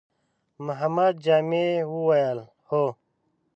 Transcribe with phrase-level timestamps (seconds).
[0.65, 2.85] محمد جامي وويل: هو!